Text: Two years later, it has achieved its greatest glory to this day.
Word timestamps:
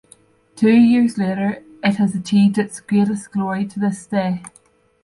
Two 0.55 0.71
years 0.73 1.19
later, 1.19 1.63
it 1.83 1.97
has 1.97 2.15
achieved 2.15 2.57
its 2.57 2.79
greatest 2.79 3.31
glory 3.31 3.67
to 3.67 3.79
this 3.79 4.07
day. 4.07 4.41